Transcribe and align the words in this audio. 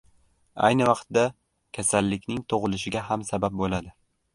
ayni 0.69 0.87
vaqtda 0.91 1.25
kasallikning 1.79 2.43
tug‘ilishiga 2.55 3.09
ham 3.13 3.31
sabab 3.33 3.61
bo‘ladi. 3.65 3.99